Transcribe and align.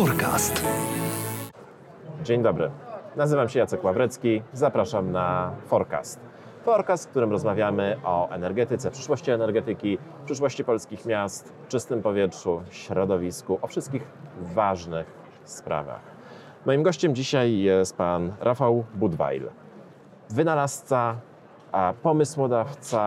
Forecast. 0.00 0.66
Dzień 2.24 2.42
dobry. 2.42 2.70
Nazywam 3.16 3.48
się 3.48 3.58
Jacek 3.58 3.84
Ławrecki. 3.84 4.42
Zapraszam 4.52 5.12
na 5.12 5.52
Forecast. 5.66 6.20
Forecast, 6.64 7.06
w 7.06 7.10
którym 7.10 7.30
rozmawiamy 7.30 7.96
o 8.04 8.30
energetyce, 8.30 8.90
przyszłości 8.90 9.30
energetyki, 9.30 9.98
przyszłości 10.24 10.64
polskich 10.64 11.06
miast, 11.06 11.52
czystym 11.68 12.02
powietrzu, 12.02 12.62
środowisku, 12.70 13.58
o 13.62 13.66
wszystkich 13.66 14.02
ważnych 14.40 15.06
sprawach. 15.44 16.02
Moim 16.66 16.82
gościem 16.82 17.14
dzisiaj 17.14 17.58
jest 17.58 17.96
pan 17.96 18.32
Rafał 18.40 18.84
Budweil, 18.94 19.50
wynalazca, 20.30 21.16
a 21.72 21.94
pomysłodawca 22.02 23.00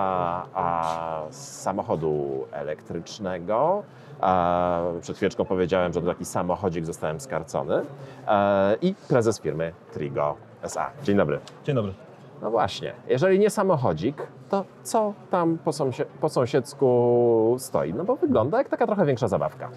a 0.54 1.21
samochodu 1.29 2.46
elektrycznego. 2.52 3.84
A 4.21 4.82
przed 5.02 5.16
chwileczką 5.16 5.46
powiedziałem, 5.46 5.93
że 5.93 6.01
to 6.01 6.07
taki 6.07 6.25
samochodzik 6.25 6.86
zostałem 6.86 7.19
skarcony. 7.19 7.82
E, 8.28 8.75
I 8.82 8.96
prezes 9.10 9.39
firmy 9.41 9.74
Trigo 9.93 10.36
SA. 10.61 10.89
Dzień 11.04 11.18
dobry. 11.18 11.39
Dzień 11.64 11.75
dobry. 11.75 11.93
No 12.41 12.52
właśnie, 12.52 12.93
jeżeli 13.07 13.39
nie 13.39 13.50
samochodzik, 13.50 14.28
to 14.50 14.66
co 14.83 15.14
tam 15.32 15.57
po, 15.57 15.71
sąsie- 15.71 16.05
po 16.21 16.30
sąsiedzku 16.30 17.55
stoi? 17.60 17.93
No 17.93 18.04
bo 18.04 18.16
wygląda 18.16 18.57
jak 18.57 18.69
taka 18.69 18.86
trochę 18.88 19.05
większa 19.05 19.27
zabawka. 19.27 19.69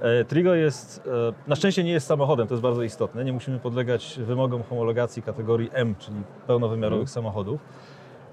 E, 0.00 0.24
Trigo 0.24 0.54
jest, 0.54 1.02
e, 1.06 1.48
na 1.48 1.56
szczęście 1.56 1.84
nie 1.84 1.92
jest 1.92 2.06
samochodem, 2.06 2.46
to 2.48 2.54
jest 2.54 2.62
bardzo 2.62 2.82
istotne. 2.82 3.24
Nie 3.24 3.32
musimy 3.32 3.58
podlegać 3.58 4.20
wymogom 4.22 4.62
homologacji 4.62 5.22
kategorii 5.22 5.70
M, 5.72 5.94
czyli 5.98 6.16
pełnowymiarowych 6.46 7.10
samochodów, 7.10 7.60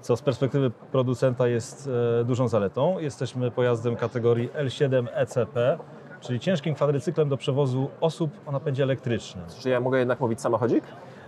co 0.04 0.16
z 0.16 0.22
perspektywy 0.22 0.70
producenta 0.70 1.48
jest 1.48 1.90
e, 2.20 2.24
dużą 2.24 2.48
zaletą. 2.48 2.98
Jesteśmy 2.98 3.50
pojazdem 3.50 3.96
kategorii 3.96 4.48
L7 4.48 5.06
ECP, 5.12 5.78
czyli 6.20 6.40
ciężkim 6.40 6.74
kwadrycyklem 6.74 7.28
do 7.28 7.36
przewozu 7.36 7.90
osób 8.00 8.30
o 8.46 8.52
napędzie 8.52 8.82
elektrycznym. 8.82 9.44
Czy 9.60 9.68
ja 9.68 9.80
mogę 9.80 9.98
jednak 9.98 10.20
mówić 10.20 10.40
samochodzik? 10.40 10.84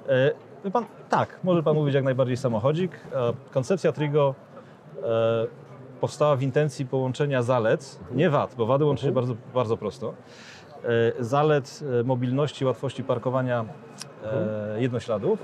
E, 0.09 0.33
wie 0.65 0.71
pan, 0.71 0.85
tak, 1.09 1.39
może 1.45 1.63
Pan 1.63 1.75
mówić 1.75 1.95
jak 1.95 2.05
najbardziej 2.05 2.37
samochodzik. 2.37 2.93
E, 3.13 3.33
Koncepcja 3.51 3.93
Trigo 3.93 4.35
powstała 6.01 6.37
w 6.37 6.43
intencji 6.43 6.87
połączenia 6.87 7.43
zalet, 7.43 7.99
nie 8.15 8.31
wad, 8.31 8.55
bo 8.55 8.67
wady 8.67 8.85
łączy 8.85 9.05
się 9.05 9.13
bardzo, 9.13 9.37
bardzo 9.55 9.77
prosto, 9.77 10.15
zalet 11.21 11.81
mobilności, 12.05 12.65
łatwości 12.65 13.05
parkowania 13.05 13.65
e, 14.25 14.81
jednośladów 14.81 15.39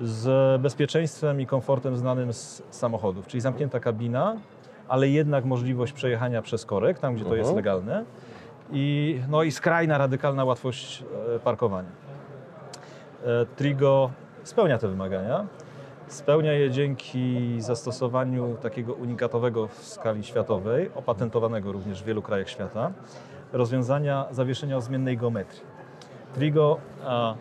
z 0.00 0.60
bezpieczeństwem 0.62 1.40
i 1.40 1.46
komfortem 1.46 1.96
znanym 1.96 2.32
z 2.32 2.62
samochodów, 2.70 3.26
czyli 3.26 3.40
zamknięta 3.40 3.80
kabina, 3.80 4.36
ale 4.88 5.08
jednak 5.08 5.44
możliwość 5.44 5.92
przejechania 5.92 6.42
przez 6.42 6.66
korek, 6.66 6.98
tam 6.98 7.14
gdzie 7.14 7.24
to 7.24 7.34
jest 7.34 7.50
Mhm. 7.50 7.56
legalne 7.56 8.04
i, 8.72 9.20
no 9.28 9.42
i 9.42 9.50
skrajna, 9.52 9.98
radykalna 9.98 10.44
łatwość 10.44 11.04
e, 11.36 11.38
parkowania. 11.38 11.88
E, 13.24 13.46
Trigo 13.56 14.10
spełnia 14.42 14.78
te 14.78 14.88
wymagania. 14.88 15.46
Spełnia 16.08 16.52
je 16.52 16.70
dzięki 16.70 17.54
zastosowaniu 17.60 18.56
takiego 18.62 18.94
unikatowego 18.94 19.68
w 19.68 19.74
skali 19.74 20.24
światowej, 20.24 20.90
opatentowanego 20.94 21.72
również 21.72 22.02
w 22.02 22.06
wielu 22.06 22.22
krajach 22.22 22.48
świata, 22.48 22.90
rozwiązania 23.52 24.26
zawieszenia 24.30 24.76
o 24.76 24.80
zmiennej 24.80 25.16
geometrii. 25.16 25.62
Trigo 26.34 26.78
a, 27.04 27.34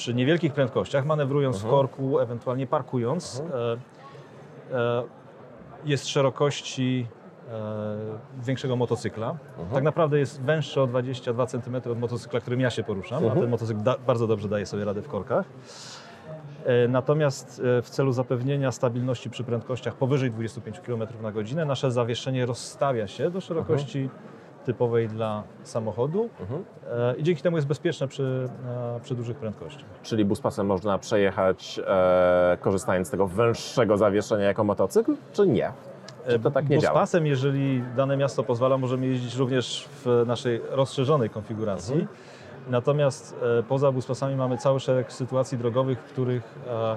przy 0.00 0.14
niewielkich 0.14 0.52
prędkościach, 0.52 1.06
manewrując 1.06 1.58
w 1.58 1.66
korku, 1.66 2.20
ewentualnie 2.20 2.66
parkując, 2.66 3.42
e, 3.54 4.76
e, 4.76 5.02
jest 5.84 6.08
szerokości 6.08 7.06
e, 7.50 8.42
większego 8.44 8.76
motocykla. 8.76 9.36
Tak 9.74 9.84
naprawdę 9.84 10.18
jest 10.18 10.42
węższy 10.42 10.80
o 10.80 10.86
22 10.86 11.46
cm 11.46 11.76
od 11.76 11.98
motocykla, 11.98 12.40
którym 12.40 12.60
ja 12.60 12.70
się 12.70 12.82
poruszam, 12.82 13.28
a 13.28 13.34
ten 13.34 13.50
motocykl 13.50 13.82
da, 13.82 13.96
bardzo 14.06 14.26
dobrze 14.26 14.48
daje 14.48 14.66
sobie 14.66 14.84
radę 14.84 15.02
w 15.02 15.08
korkach. 15.08 15.46
Natomiast 16.88 17.62
w 17.82 17.90
celu 17.90 18.12
zapewnienia 18.12 18.72
stabilności 18.72 19.30
przy 19.30 19.44
prędkościach 19.44 19.94
powyżej 19.94 20.30
25 20.30 20.80
km 20.80 21.02
na 21.22 21.32
godzinę 21.32 21.64
nasze 21.64 21.90
zawieszenie 21.90 22.46
rozstawia 22.46 23.06
się 23.06 23.30
do 23.30 23.40
szerokości 23.40 24.08
typowej 24.64 25.08
dla 25.08 25.42
samochodu 25.62 26.28
e, 26.90 27.16
i 27.16 27.22
dzięki 27.22 27.42
temu 27.42 27.56
jest 27.56 27.68
bezpieczne 27.68 28.08
przy, 28.08 28.48
e, 28.96 29.00
przy 29.00 29.14
dużych 29.14 29.36
prędkościach. 29.36 29.88
Czyli 30.02 30.24
buspasem 30.24 30.66
można 30.66 30.98
przejechać 30.98 31.80
e, 31.86 32.58
korzystając 32.60 33.08
z 33.08 33.10
tego 33.10 33.26
węższego 33.26 33.96
zawieszenia 33.96 34.44
jako 34.44 34.64
motocykl, 34.64 35.16
czy 35.32 35.46
nie? 35.46 35.72
Czy 36.28 36.38
to 36.38 36.50
tak 36.50 36.68
nie 36.68 36.78
działa? 36.78 36.94
pasem, 36.94 37.26
jeżeli 37.26 37.82
dane 37.96 38.16
miasto 38.16 38.42
pozwala, 38.42 38.78
możemy 38.78 39.06
jeździć 39.06 39.36
również 39.36 39.88
w 40.04 40.24
naszej 40.26 40.60
rozszerzonej 40.70 41.30
konfiguracji. 41.30 41.94
Mhm. 41.94 42.16
Natomiast 42.68 43.36
e, 43.58 43.62
poza 43.62 43.92
buspasami 43.92 44.36
mamy 44.36 44.58
cały 44.58 44.80
szereg 44.80 45.12
sytuacji 45.12 45.58
drogowych, 45.58 45.98
w 45.98 46.12
których 46.12 46.58
e, 46.68 46.96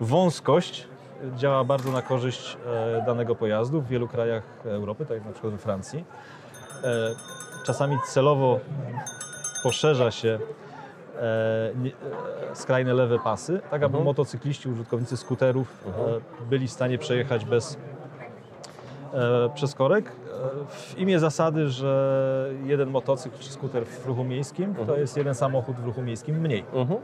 wąskość 0.00 0.88
działa 1.36 1.64
bardzo 1.64 1.92
na 1.92 2.02
korzyść 2.02 2.56
e, 2.66 3.02
danego 3.06 3.34
pojazdu 3.34 3.80
w 3.80 3.88
wielu 3.88 4.08
krajach 4.08 4.42
Europy, 4.64 5.06
tak 5.06 5.16
jak 5.16 5.26
na 5.26 5.32
przykład 5.32 5.52
we 5.52 5.58
Francji. 5.58 6.04
E, 6.86 7.14
czasami 7.64 7.96
celowo 8.06 8.60
poszerza 9.62 10.10
się 10.10 10.38
e, 11.16 11.20
e, 11.20 12.54
skrajne 12.54 12.94
lewe 12.94 13.18
pasy, 13.18 13.60
tak 13.70 13.82
aby 13.82 14.00
motocykliści, 14.00 14.68
użytkownicy 14.68 15.16
skuterów 15.16 15.84
e, 15.86 16.44
byli 16.44 16.68
w 16.68 16.72
stanie 16.72 16.98
przejechać 16.98 17.44
bez 17.44 17.78
przez 19.54 19.74
korek. 19.74 20.12
W 20.68 20.98
imię 20.98 21.18
zasady, 21.18 21.68
że 21.68 22.50
jeden 22.64 22.90
motocykl 22.90 23.38
czy 23.38 23.50
skuter 23.50 23.86
w 23.86 24.06
ruchu 24.06 24.24
miejskim 24.24 24.74
to 24.86 24.96
jest 24.96 25.16
jeden 25.16 25.34
samochód 25.34 25.76
w 25.76 25.84
ruchu 25.84 26.02
miejskim 26.02 26.40
mniej. 26.40 26.64
Mhm. 26.72 27.00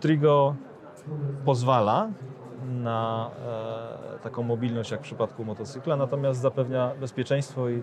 Trigo 0.00 0.54
pozwala 1.44 2.08
na 2.66 3.30
e, 4.16 4.18
taką 4.18 4.42
mobilność 4.42 4.90
jak 4.90 5.00
w 5.00 5.02
przypadku 5.02 5.44
motocykla, 5.44 5.96
natomiast 5.96 6.40
zapewnia 6.40 6.90
bezpieczeństwo 7.00 7.68
i 7.68 7.82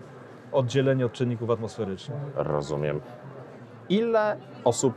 oddzielenie 0.51 1.05
od 1.05 1.11
czynników 1.13 1.49
atmosferycznych. 1.49 2.17
Rozumiem. 2.35 3.01
Ile 3.89 4.37
osób 4.63 4.93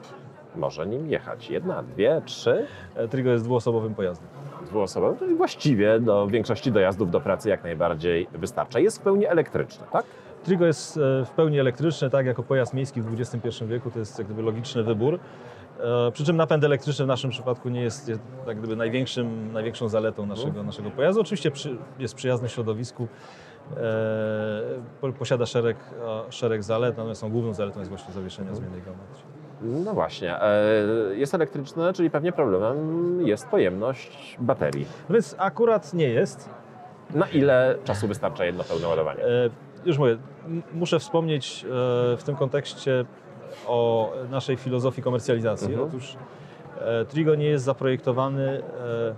może 0.57 0.87
nim 0.87 1.07
jechać? 1.07 1.51
Jedna, 1.51 1.83
dwie, 1.83 2.23
trzy? 2.25 2.67
E, 2.95 3.09
Trigo 3.09 3.31
jest 3.31 3.45
dwuosobowym 3.45 3.95
pojazdem. 3.95 4.29
dwuosobowe, 4.67 5.17
czyli 5.19 5.35
właściwie 5.35 6.01
do 6.01 6.27
większości 6.27 6.73
dojazdów 6.73 7.11
do 7.11 7.21
pracy 7.21 7.49
jak 7.49 7.65
najbardziej 7.65 8.29
wystarcza. 8.33 8.79
Jest 8.79 8.99
w 8.99 9.03
pełni 9.03 9.27
elektryczny, 9.27 9.87
tak? 9.93 10.05
Trigo 10.45 10.67
jest 10.67 10.97
e, 10.97 11.25
w 11.25 11.31
pełni 11.31 11.59
elektryczny, 11.61 12.11
tak 12.11 12.27
jako 12.27 12.43
pojazd 12.43 12.75
miejski 12.75 13.03
w 13.03 13.21
XXI 13.21 13.65
wieku, 13.65 13.91
to 13.91 13.99
jest 13.99 14.19
jak 14.19 14.27
gdyby 14.27 14.43
logiczny 14.43 14.83
wybór. 14.83 15.19
E, 16.09 16.11
Przy 16.13 16.25
czym 16.25 16.37
napęd 16.37 16.65
elektryczny 16.65 17.05
w 17.05 17.09
naszym 17.09 17.31
przypadku 17.31 17.69
nie 17.69 17.81
jest 17.83 18.09
jest 18.09 18.21
jak 18.47 18.59
gdyby 18.59 18.77
największym, 18.77 19.53
największą 19.53 19.89
zaletą 19.89 20.27
naszego, 20.27 20.63
naszego 20.63 20.91
pojazdu. 20.91 21.21
Oczywiście 21.21 21.51
przy, 21.51 21.77
jest 21.99 22.15
przyjazny 22.15 22.49
środowisku, 22.49 23.09
e, 23.77 23.77
po- 25.01 25.13
posiada 25.13 25.47
szereg, 25.47 25.77
e, 26.29 26.33
szereg 26.33 26.63
zalet, 26.63 26.97
natomiast 26.97 27.21
tą 27.21 27.31
główną 27.31 27.55
zaletą 27.55 27.79
jest 27.79 27.91
właśnie 27.91 28.15
zawieszenie 28.15 28.51
o 28.51 28.55
zmiennej 28.55 28.83
geometrii. 28.83 29.25
No 29.85 29.95
właśnie. 29.95 30.43
E, 30.43 30.63
Jest 31.15 31.35
elektryczny, 31.35 31.93
czyli 31.93 32.11
pewnie 32.11 32.33
problemem 32.33 33.21
jest 33.27 33.49
pojemność 33.49 34.37
baterii. 34.41 34.87
No 35.09 35.13
więc 35.13 35.35
akurat 35.39 35.95
nie 35.95 36.09
jest. 36.09 36.49
Na 37.15 37.27
ile 37.29 37.75
czasu 37.85 38.09
wystarcza 38.09 38.45
jedno 38.45 38.65
pełne 38.65 38.89
ładowanie? 38.89 39.25
E, 39.25 39.29
Już 39.85 39.99
mówię, 39.99 40.17
muszę 40.75 40.99
wspomnieć 40.99 41.67
w 42.19 42.23
tym 42.25 42.37
kontekście 42.37 43.05
o 43.67 44.13
naszej 44.31 44.57
filozofii 44.57 45.03
komercjalizacji. 45.03 45.69
Mhm. 45.69 45.89
Otóż 45.89 46.17
e, 46.81 47.05
Trigo 47.05 47.35
nie 47.35 47.47
jest 47.47 47.65
zaprojektowany, 47.65 48.49
e, 48.49 49.15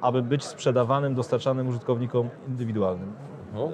aby 0.00 0.22
być 0.22 0.44
sprzedawanym, 0.44 1.14
dostarczanym 1.14 1.68
użytkownikom 1.68 2.28
indywidualnym. 2.48 3.12
Mhm. 3.52 3.72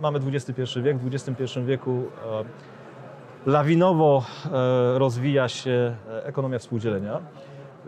Mamy 0.00 0.18
XXI 0.18 0.80
wiek, 0.82 0.98
w 0.98 1.14
XXI 1.14 1.60
wieku 1.64 1.90
e, 1.90 3.50
lawinowo 3.50 4.24
e, 4.52 4.98
rozwija 4.98 5.48
się 5.48 5.96
e, 6.10 6.24
ekonomia 6.24 6.58
współdzielenia. 6.58 7.20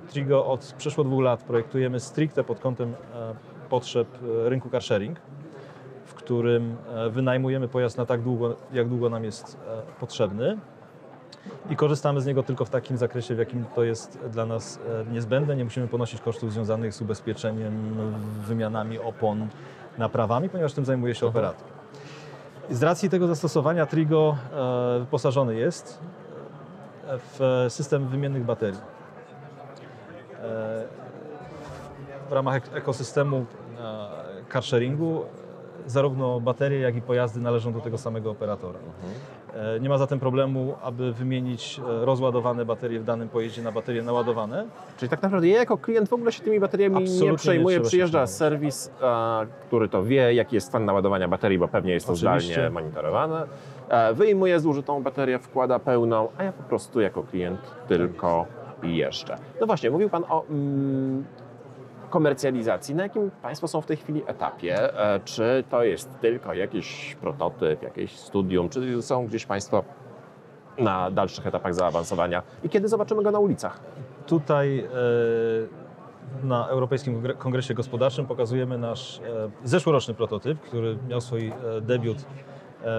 Trigo 0.08 0.46
od 0.46 0.75
przeszło 0.78 1.04
dwóch 1.04 1.22
lat 1.22 1.42
projektujemy 1.42 2.00
stricte 2.00 2.44
pod 2.44 2.60
kątem 2.60 2.94
e, 3.14 3.34
potrzeb 3.69 4.08
e, 4.22 4.49
rynku 4.49 4.70
car 4.70 4.82
sharing, 4.82 5.19
w 6.04 6.14
którym 6.14 6.76
e, 6.94 7.10
wynajmujemy 7.10 7.69
pojazd 7.69 7.99
na 7.99 8.06
tak 8.06 8.22
długo, 8.22 8.56
jak 8.72 8.88
długo 8.88 9.10
nam 9.10 9.25
jest 9.25 9.58
e, 9.69 9.82
potrzebny 10.00 10.58
i 11.70 11.76
korzystamy 11.76 12.20
z 12.20 12.26
niego 12.26 12.43
tylko 12.43 12.64
w 12.64 12.70
takim 12.70 12.96
zakresie, 12.96 13.34
w 13.34 13.38
jakim 13.38 13.64
to 13.75 13.84
jest 13.84 14.19
dla 14.32 14.46
nas 14.46 14.78
e, 15.08 15.12
niezbędne. 15.12 15.56
Nie 15.56 15.64
musimy 15.64 15.88
ponosić 15.88 16.20
kosztów 16.20 16.52
związanych 16.52 16.94
z 16.94 17.02
ubezpieczeniem, 17.02 17.96
wymianami 18.46 18.98
opon, 18.98 19.48
naprawami, 19.98 20.48
ponieważ 20.48 20.72
tym 20.72 20.84
zajmuje 20.84 21.14
się 21.14 21.26
operator. 21.26 21.66
Z 22.70 22.82
racji 22.82 23.10
tego 23.10 23.26
zastosowania 23.26 23.87
Trigo 23.87 24.37
e, 24.52 24.98
wyposażony 25.00 25.54
jest 25.54 25.98
e, 27.08 27.19
w 27.19 27.66
system 27.72 28.08
wymiennych 28.08 28.44
baterii. 28.44 28.81
W 32.28 32.32
ramach 32.32 32.54
ek- 32.56 32.70
ekosystemu 32.75 33.46
carsharingu 34.52 35.25
zarówno 35.87 36.41
baterie, 36.41 36.81
jak 36.81 36.97
i 36.97 37.03
pojazdy 37.03 37.41
należą 37.41 37.73
do 37.73 37.81
tego 37.81 37.99
samego 37.99 38.31
operatora. 38.31 38.79
E, 39.55 39.81
Nie 39.81 39.88
ma 39.88 39.99
zatem 39.99 40.21
problemu, 40.21 40.75
aby 40.83 41.12
wymienić 41.12 41.81
e, 42.03 42.05
rozładowane 42.05 42.65
baterie 42.65 43.00
w 43.00 43.05
danym 43.05 43.29
pojeździe 43.29 43.62
na 43.62 43.73
baterie 43.73 44.03
naładowane. 44.03 44.65
Czyli 44.99 45.11
tak 45.11 45.23
naprawdę 45.23 45.49
ja 45.49 45.59
jako 45.59 45.77
klient 45.79 46.09
w 46.09 46.12
ogóle 46.12 46.33
się 46.33 46.43
tymi 46.43 46.61
bateriami 46.61 46.97
Absolutnie 46.97 47.25
nie 47.27 47.31
nie 47.33 47.37
przejmuję. 47.38 47.77
się 47.77 47.83
Przyjeżdża 47.83 48.27
serwis, 48.27 48.91
e, 49.03 49.47
który 49.67 49.88
to 49.88 50.03
wie, 50.05 50.35
jaki 50.35 50.55
jest 50.55 50.67
stan 50.67 50.85
naładowania 50.85 51.29
baterii, 51.29 51.59
bo 51.59 51.69
pewnie 51.69 51.93
jest 51.93 52.06
to 52.06 52.12
Oczywiście. 52.12 52.53
zdalnie 52.53 52.71
monitorowane. 52.71 53.47
E, 53.88 54.15
wyjmuje 54.15 54.61
zużytą 54.61 55.03
baterię, 55.03 55.38
wkłada 55.38 55.79
pełną, 55.79 56.29
a 56.38 56.43
ja 56.44 56.53
po 56.53 56.62
prostu 56.62 57.00
jako 57.00 57.23
klient 57.23 57.61
tylko 57.88 58.47
jeżdżę. 58.83 59.37
No 59.61 59.67
właśnie, 59.67 59.91
mówił 59.91 60.11
Pan 60.11 60.25
o 60.29 60.44
mm, 60.50 61.25
komercjalizacji. 62.11 62.94
Na 62.94 63.03
jakim 63.03 63.31
Państwo 63.43 63.69
są 63.69 63.81
w 63.81 63.87
tej 63.87 63.97
chwili 63.97 64.23
etapie? 64.26 64.99
E, 65.00 65.20
czy 65.25 65.64
to 65.70 65.85
jest 65.85 66.20
tylko 66.20 66.55
jakiś 66.55 67.17
prototyp, 67.20 67.82
jakieś 67.82 68.17
studium, 68.17 68.69
czy 68.69 69.03
są 69.03 69.26
gdzieś 69.26 69.47
Państwo 69.47 69.85
na 70.79 71.11
dalszych 71.11 71.47
etapach 71.47 71.75
zaawansowania 71.75 72.43
i 72.62 72.69
kiedy 72.69 72.88
zobaczymy 72.88 73.23
go 73.23 73.31
na 73.31 73.38
ulicach? 73.38 73.81
Tutaj 74.26 74.79
e, 74.79 76.47
na 76.47 76.69
Europejskim 76.69 77.23
Kongre- 77.23 77.37
Kongresie 77.37 77.75
Gospodarczym 77.75 78.26
pokazujemy 78.26 78.79
nasz 78.79 79.19
e, 79.20 79.23
zeszłoroczny 79.64 80.14
prototyp, 80.14 80.61
który 80.61 80.99
miał 81.09 81.20
swój 81.20 81.52
debiut 81.82 82.19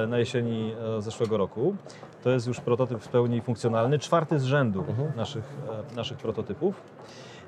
na 0.07 0.17
jesieni 0.19 0.75
zeszłego 0.99 1.37
roku. 1.37 1.75
To 2.23 2.29
jest 2.29 2.47
już 2.47 2.59
prototyp 2.59 2.99
w 2.99 3.07
pełni 3.07 3.41
funkcjonalny, 3.41 3.99
czwarty 3.99 4.39
z 4.39 4.43
rzędu 4.43 4.83
naszych, 5.15 5.43
e, 5.91 5.95
naszych 5.95 6.17
prototypów. 6.17 6.81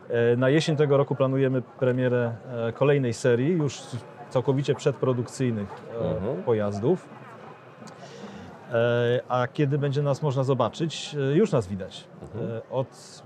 E, 0.09 0.35
Na 0.35 0.49
jesień 0.49 0.75
tego 0.75 0.97
roku 0.97 1.15
planujemy 1.15 1.61
premierę 1.61 2.35
e, 2.67 2.73
kolejnej 2.73 3.13
serii, 3.13 3.51
już 3.57 3.81
całkowicie 4.29 4.75
przedprodukcyjnych 4.75 5.69
e, 6.01 6.15
Mhm. 6.15 6.43
pojazdów. 6.43 7.09
A 9.29 9.47
kiedy 9.53 9.77
będzie 9.77 10.01
nas 10.01 10.21
można 10.21 10.43
zobaczyć? 10.43 11.15
Już 11.33 11.51
nas 11.51 11.67
widać. 11.67 12.07
Mhm. 12.21 12.61
Od 12.71 13.23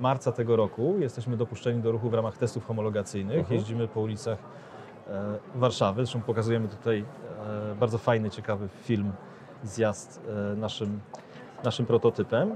marca 0.00 0.32
tego 0.32 0.56
roku 0.56 0.94
jesteśmy 0.98 1.36
dopuszczeni 1.36 1.80
do 1.82 1.92
ruchu 1.92 2.10
w 2.10 2.14
ramach 2.14 2.38
testów 2.38 2.66
homologacyjnych. 2.66 3.38
Mhm. 3.38 3.54
Jeździmy 3.56 3.88
po 3.88 4.00
ulicach 4.00 4.38
Warszawy. 5.54 6.04
Zresztą 6.06 6.20
pokazujemy 6.22 6.68
tutaj 6.68 7.04
bardzo 7.80 7.98
fajny, 7.98 8.30
ciekawy 8.30 8.68
film, 8.68 9.12
zjazd 9.62 10.20
naszym, 10.56 11.00
naszym 11.64 11.86
prototypem. 11.86 12.54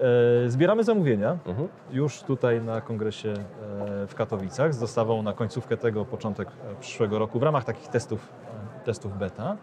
E, 0.00 0.50
Zbieramy 0.50 0.84
zamówienia 0.84 1.38
Mhm. 1.46 1.68
już 1.90 2.22
tutaj 2.22 2.60
na 2.62 2.80
kongresie 2.80 3.28
e, 3.28 4.06
w 4.06 4.14
Katowicach 4.14 4.74
z 4.74 4.78
dostawą 4.78 5.22
na 5.22 5.32
końcówkę 5.32 5.76
tego, 5.76 6.04
początek 6.04 6.48
e, 6.48 6.80
przyszłego 6.80 7.18
roku 7.18 7.38
w 7.38 7.42
ramach 7.42 7.64
takich 7.64 7.88
testów, 7.88 8.28
testów 8.84 9.18
beta. 9.18 9.56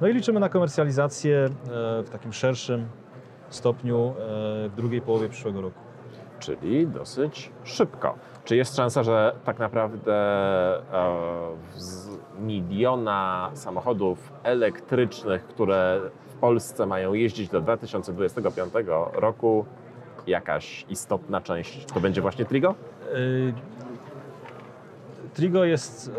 No 0.00 0.08
i 0.08 0.14
liczymy 0.14 0.40
na 0.40 0.48
komercjalizację 0.48 1.48
w 2.04 2.08
takim 2.12 2.32
szerszym 2.32 2.86
stopniu 3.48 4.14
w 4.68 4.72
drugiej 4.76 5.00
połowie 5.00 5.28
przyszłego 5.28 5.60
roku. 5.60 5.80
czyli 6.38 6.86
dosyć 6.86 7.50
szybko. 7.64 8.14
Czy 8.44 8.56
jest 8.56 8.76
szansa, 8.76 9.02
że 9.02 9.32
tak 9.44 9.58
naprawdę 9.58 10.12
z 11.76 12.08
miliona 12.40 13.50
samochodów 13.54 14.32
elektrycznych, 14.42 15.44
które 15.46 16.00
Polsce 16.42 16.86
mają 16.86 17.12
jeździć 17.12 17.48
do 17.48 17.60
2025 17.60 18.72
roku, 19.12 19.64
jakaś 20.26 20.84
istotna 20.88 21.40
część 21.40 21.84
to 21.84 22.00
będzie 22.00 22.20
właśnie 22.22 22.44
Trigo? 22.44 22.74
Y, 23.14 23.52
Trigo 25.34 25.64
jest 25.64 26.10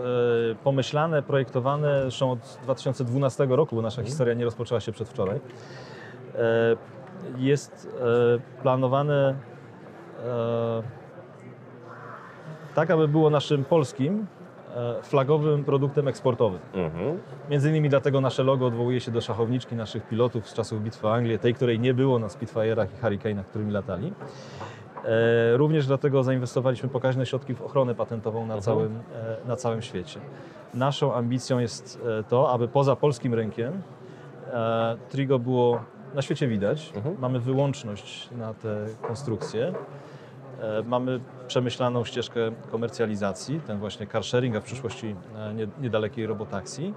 e, 0.51 0.55
pomyślane, 0.55 1.23
projektowane 1.23 2.01
zresztą 2.01 2.31
od 2.31 2.59
2012 2.63 3.45
roku, 3.49 3.75
bo 3.75 3.81
nasza 3.81 4.03
historia 4.03 4.33
nie 4.33 4.45
rozpoczęła 4.45 4.81
się 4.81 4.91
przedwczoraj. 4.91 5.39
E, 6.35 6.39
Jest 7.37 7.87
e, 8.01 8.61
planowane 8.61 9.35
e, 10.25 10.81
tak, 12.75 12.91
aby 12.91 13.07
było 13.07 13.29
naszym 13.29 13.65
polskim 13.65 14.25
e, 14.41 14.42
flagowym 15.01 15.63
produktem 15.63 16.07
eksportowym. 16.07 16.59
Mhm. 16.73 17.19
Między 17.49 17.69
innymi 17.69 17.89
dlatego 17.89 18.21
nasze 18.21 18.43
logo 18.43 18.65
odwołuje 18.65 18.99
się 18.99 19.11
do 19.11 19.21
szachowniczki 19.21 19.75
naszych 19.75 20.07
pilotów 20.07 20.49
z 20.49 20.53
czasów 20.53 20.83
bitwy 20.83 21.07
o 21.07 21.13
Anglię, 21.13 21.39
tej, 21.39 21.53
której 21.53 21.79
nie 21.79 21.93
było 21.93 22.19
na 22.19 22.27
Spitfire'ach 22.27 22.87
i 22.93 23.01
Hurricane'ach, 23.05 23.43
którymi 23.43 23.71
latali. 23.71 24.13
E, 25.05 25.57
również 25.57 25.87
dlatego 25.87 26.23
zainwestowaliśmy 26.23 26.89
pokaźne 26.89 27.25
środki 27.25 27.53
w 27.55 27.61
ochronę 27.61 27.95
patentową 27.95 28.39
na, 28.39 28.55
Mhm. 28.55 28.61
całym, 28.61 28.99
e, 29.43 29.47
na 29.47 29.55
całym 29.55 29.81
świecie. 29.81 30.19
Naszą 30.73 31.13
ambicją 31.13 31.59
jest 31.59 31.99
e, 32.19 32.23
to, 32.23 32.51
aby 32.51 32.67
poza 32.67 32.95
polskim 32.95 33.33
rynkiem 33.33 33.81
e, 34.53 34.97
Trigo 35.09 35.39
było 35.39 35.79
na 36.13 36.21
świecie 36.21 36.47
widać. 36.47 36.93
Mhm. 36.95 37.15
Mamy 37.19 37.39
wyłączność 37.39 38.29
na 38.31 38.53
te 38.53 38.85
konstrukcje. 39.07 39.73
E, 40.61 40.83
Mamy 40.83 41.19
przemyślaną 41.47 42.05
ścieżkę 42.05 42.39
komercjalizacji, 42.71 43.59
ten 43.67 43.79
właśnie 43.79 44.07
car 44.07 44.23
sharing, 44.23 44.55
a 44.55 44.59
w 44.59 44.63
przyszłości 44.63 45.15
e, 45.37 45.53
nie- 45.53 45.67
niedalekiej 45.81 46.27
robotaksji. 46.27 46.93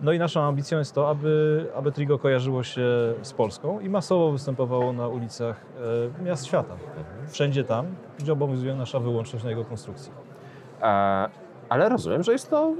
No 0.00 0.12
i 0.12 0.18
naszą 0.18 0.40
ambicją 0.42 0.78
jest 0.78 0.94
to, 0.94 1.08
aby, 1.08 1.66
aby 1.76 1.92
Trigo 1.92 2.18
kojarzyło 2.18 2.62
się 2.62 2.82
z 3.22 3.32
Polską 3.32 3.80
i 3.80 3.88
masowo 3.88 4.32
występowało 4.32 4.92
na 4.92 5.08
ulicach 5.08 5.56
e, 6.20 6.24
miast 6.24 6.46
świata. 6.46 6.74
Wszędzie 7.28 7.64
tam, 7.64 7.86
gdzie 8.18 8.32
obowiązuje 8.32 8.74
nasza 8.74 8.98
wyłączność 9.00 9.44
na 9.44 9.50
jego 9.50 9.64
konstrukcji. 9.64 10.12
Ale 11.68 11.88
rozumiem, 11.88 12.22
że 12.22 12.32
jest 12.32 12.50
to 12.50 12.72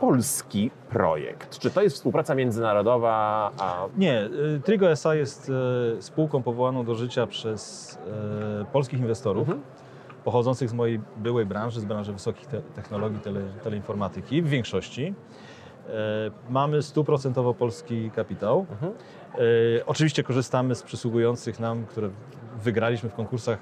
polski 0.00 0.70
projekt. 0.90 1.58
Czy 1.58 1.70
to 1.70 1.82
jest 1.82 1.96
współpraca 1.96 2.34
międzynarodowa, 2.34 3.50
a 3.58 3.86
Nie, 3.96 4.24
y, 4.56 4.60
Trigo 4.64 4.90
SA 4.90 5.14
jest 5.14 5.52
e, 5.98 6.02
spółką 6.02 6.42
powołaną 6.42 6.84
do 6.84 6.94
życia 6.94 7.26
przez 7.26 7.94
e, 8.62 8.64
polskich 8.72 9.00
inwestorów. 9.00 9.48
Mhm. 9.48 9.66
pochodzących 10.24 10.70
z 10.70 10.72
mojej 10.72 11.00
byłej 11.16 11.46
branży, 11.46 11.80
z 11.80 11.84
branży 11.84 12.12
wysokich 12.12 12.46
te 12.46 12.60
technologii 12.62 13.20
tele 13.20 13.40
teleinformatyki 13.64 14.42
w 14.42 14.48
większości. 14.48 15.14
Mamy 16.50 16.82
stuprocentowo 16.82 17.54
polski 17.54 18.10
kapitał. 18.10 18.66
Mhm. 18.70 18.92
Oczywiście 19.86 20.22
korzystamy 20.22 20.74
z 20.74 20.82
przysługujących 20.82 21.60
nam, 21.60 21.86
które 21.86 22.10
wygraliśmy 22.62 23.08
w 23.10 23.14
konkursach 23.14 23.58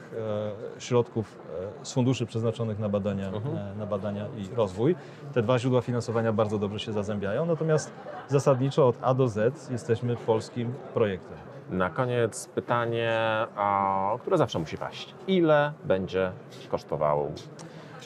e, 0.77 0.81
środków 0.81 1.39
e, 1.83 1.85
z 1.87 1.93
funduszy 1.93 2.27
przeznaczonych 2.27 2.79
na 2.79 2.89
badania, 2.89 3.27
Mhm. 3.29 3.57
e, 3.57 3.75
na 3.79 3.87
badania 3.87 4.27
i 4.37 4.55
rozwój. 4.57 4.97
Te 5.35 5.43
dwa 5.43 5.59
źródła 5.59 5.81
finansowania 5.81 6.33
bardzo 6.33 6.59
dobrze 6.59 6.79
się 6.79 6.93
zazębiają, 6.93 7.47
natomiast 7.47 7.91
zasadniczo 8.29 8.89
od 8.89 8.97
A 9.03 9.15
do 9.15 9.29
Z 9.29 9.71
jesteśmy 9.71 10.17
polskim 10.17 10.73
projektem. 10.95 11.37
Na 11.71 11.91
koniec 11.91 12.47
pytanie, 12.49 13.19
o, 13.57 14.19
które 14.21 14.39
zawsze 14.39 14.59
musi 14.59 14.79
paść. 14.79 15.15
Ile 15.27 15.73
będzie 15.85 16.33
kosztował 16.71 17.33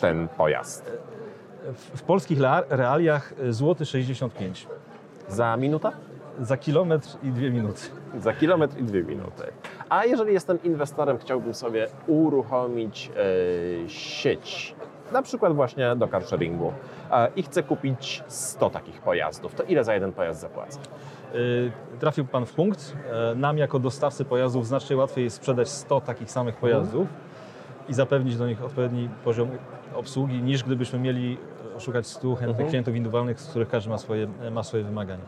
ten 0.00 0.28
pojazd? 0.28 0.92
W, 1.74 1.98
w 1.98 2.02
polskich 2.02 2.38
realiach 2.68 3.32
złoty 3.50 3.86
65 3.86 4.66
Za 5.28 5.56
minutę? 5.56 5.90
Za 6.40 6.56
kilometr 6.56 7.08
i 7.22 7.28
dwie 7.32 7.50
minuty. 7.50 7.80
Za 8.18 8.32
kilometr 8.32 8.78
i 8.78 8.82
dwie 8.82 9.02
minuty. 9.02 9.42
A 9.88 10.04
jeżeli 10.04 10.32
jestem 10.32 10.62
inwestorem, 10.62 11.18
chciałbym 11.18 11.54
sobie 11.54 11.86
uruchomić 12.06 13.10
e, 13.84 13.88
sieć, 13.88 14.74
na 15.12 15.22
przykład 15.22 15.54
właśnie 15.54 15.96
do 15.96 16.08
carsharingu 16.08 16.72
e, 17.12 17.28
i 17.36 17.42
chcę 17.42 17.62
kupić 17.62 18.22
100 18.28 18.70
takich 18.70 19.00
pojazdów, 19.00 19.54
to 19.54 19.62
ile 19.62 19.84
za 19.84 19.94
jeden 19.94 20.12
pojazd 20.12 20.40
zapłacę? 20.40 20.78
Y, 21.34 21.72
Trafił 22.00 22.24
Pan 22.24 22.46
w 22.46 22.52
punkt. 22.54 22.96
E, 23.32 23.34
Nam 23.34 23.58
jako 23.58 23.78
dostawcy 23.78 24.24
pojazdów 24.24 24.66
znacznie 24.66 24.96
łatwiej 24.96 25.24
jest 25.24 25.36
sprzedać 25.36 25.68
100 25.68 26.00
takich 26.00 26.30
samych 26.30 26.56
pojazdów 26.56 27.08
i 27.88 27.94
zapewnić 27.94 28.36
do 28.36 28.46
nich 28.46 28.64
odpowiedni 28.64 29.08
poziom 29.24 29.48
obsługi, 29.94 30.42
niż 30.42 30.64
gdybyśmy 30.64 30.98
mieli 30.98 31.38
e, 31.76 31.80
szukać 31.80 32.06
100 32.06 32.28
chętnych 32.28 32.48
Mhm. 32.50 32.68
klientów 32.68 32.94
indywidualnych, 32.96 33.40
z 33.40 33.50
których 33.50 33.68
każdy 33.68 33.90
ma 33.90 33.98
swoje, 33.98 34.28
ma 34.50 34.62
swoje 34.62 34.84
wymagania. 34.84 35.24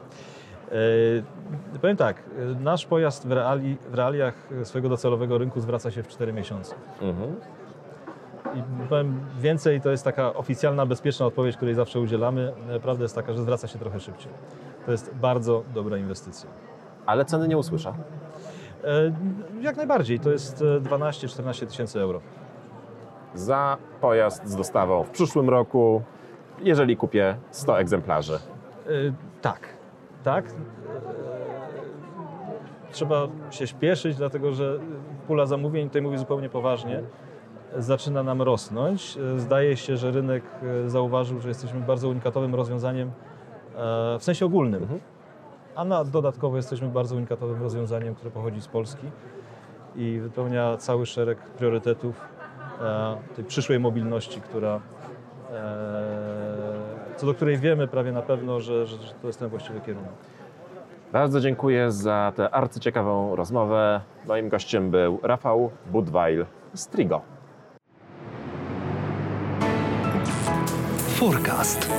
E, 0.72 1.78
Powiem 1.80 1.96
tak, 1.96 2.22
e, 2.38 2.44
nasz 2.62 2.86
pojazd 2.86 3.28
w, 3.28 3.32
reali, 3.32 3.76
w 3.90 3.94
realiach 3.94 4.34
swojego 4.64 4.88
docelowego 4.88 5.38
rynku 5.38 5.60
zwraca 5.60 5.90
się 5.90 6.02
w 6.02 6.08
4 6.08 6.32
miesiące. 6.32 6.74
Mhm. 7.02 7.36
I 8.54 8.62
powiem 8.88 9.20
więcej, 9.40 9.80
to 9.80 9.90
jest 9.90 10.04
taka 10.04 10.34
oficjalna, 10.34 10.86
bezpieczna 10.86 11.26
odpowiedź, 11.26 11.56
której 11.56 11.74
zawsze 11.74 12.00
udzielamy. 12.00 12.52
E, 12.70 12.80
Prawda 12.80 13.02
jest 13.02 13.14
taka, 13.14 13.32
że 13.32 13.38
zwraca 13.42 13.68
się 13.68 13.78
trochę 13.78 14.00
szybciej. 14.00 14.32
To 14.86 14.92
jest 14.92 15.14
bardzo 15.14 15.62
dobra 15.74 15.96
inwestycja. 15.96 16.50
Ale 17.06 17.24
ceny 17.24 17.48
nie 17.48 17.58
usłyszę. 17.58 17.92
E, 18.84 19.12
Jak 19.60 19.76
najbardziej, 19.76 20.20
to 20.20 20.30
jest 20.30 20.62
e, 20.62 20.80
12-14 20.80 21.66
tysięcy 21.66 22.00
euro. 22.00 22.20
Za 23.34 23.76
pojazd 24.00 24.46
z 24.46 24.56
dostawą 24.56 25.04
w 25.04 25.10
przyszłym 25.10 25.50
roku, 25.50 26.02
jeżeli 26.60 26.96
kupię 26.96 27.36
100 27.50 27.80
egzemplarzy. 27.80 28.34
E, 28.34 28.90
Tak, 29.42 29.60
tak. 30.22 30.44
Trzeba 32.92 33.28
się 33.50 33.66
śpieszyć, 33.66 34.16
dlatego 34.16 34.52
że 34.52 34.78
pula 35.26 35.46
zamówień, 35.46 35.88
tutaj 35.88 36.02
mówię 36.02 36.18
zupełnie 36.18 36.48
poważnie, 36.48 37.02
zaczyna 37.76 38.22
nam 38.22 38.42
rosnąć. 38.42 39.18
Zdaje 39.36 39.76
się, 39.76 39.96
że 39.96 40.10
rynek 40.10 40.44
e, 40.62 40.90
zauważył, 40.90 41.40
że 41.40 41.48
jesteśmy 41.48 41.80
bardzo 41.80 42.08
unikatowym 42.08 42.54
rozwiązaniem 42.54 43.08
e, 43.08 44.18
w 44.18 44.24
sensie 44.24 44.46
ogólnym. 44.46 44.82
Mhm. 44.82 45.00
A 45.74 45.84
na, 45.84 46.04
dodatkowo 46.04 46.56
jesteśmy 46.56 46.88
bardzo 46.88 47.16
unikatowym 47.16 47.62
rozwiązaniem, 47.62 48.14
które 48.14 48.30
pochodzi 48.30 48.60
z 48.60 48.68
Polski 48.68 49.06
i 49.96 50.20
wypełnia 50.20 50.76
cały 50.76 51.06
szereg 51.06 51.38
priorytetów 51.38 52.20
e, 52.80 53.16
tej 53.36 53.44
przyszłej 53.44 53.80
mobilności, 53.80 54.40
która, 54.40 54.80
co 57.22 57.26
do 57.26 57.34
której 57.34 57.58
wiemy 57.58 57.88
prawie 57.88 58.12
na 58.12 58.22
pewno, 58.22 58.60
że, 58.60 58.86
że, 58.86 58.96
że 58.96 59.12
to 59.22 59.26
jest 59.26 59.38
ten 59.38 59.48
właściwy 59.48 59.80
kierunek. 59.80 60.10
Bardzo 61.12 61.40
dziękuję 61.40 61.90
za 61.90 62.32
tę 62.36 62.50
arcyciekawą 62.50 63.36
rozmowę. 63.36 64.00
Moim 64.28 64.48
gościem 64.48 64.90
był 64.90 65.18
Rafał 65.22 65.70
Budweil 65.86 66.46
z 66.74 66.86
Trigo. 66.86 67.20
Forecast. 71.16 71.90